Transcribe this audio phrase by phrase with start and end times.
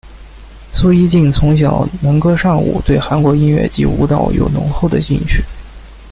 [0.73, 5.43] 苏一晋从小能歌善舞对韩国音乐及舞蹈有浓厚的兴趣。